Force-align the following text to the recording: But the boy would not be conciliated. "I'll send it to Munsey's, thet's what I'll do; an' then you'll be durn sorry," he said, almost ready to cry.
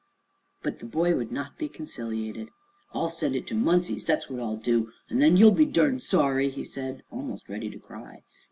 But 0.63 0.79
the 0.79 0.87
boy 0.87 1.15
would 1.15 1.31
not 1.31 1.59
be 1.59 1.69
conciliated. 1.69 2.49
"I'll 2.91 3.11
send 3.11 3.35
it 3.35 3.45
to 3.45 3.53
Munsey's, 3.53 4.03
thet's 4.03 4.31
what 4.31 4.41
I'll 4.41 4.55
do; 4.57 4.91
an' 5.11 5.19
then 5.19 5.37
you'll 5.37 5.51
be 5.51 5.67
durn 5.67 5.99
sorry," 5.99 6.49
he 6.49 6.63
said, 6.63 7.03
almost 7.11 7.47
ready 7.47 7.69
to 7.69 7.77
cry. 7.77 8.23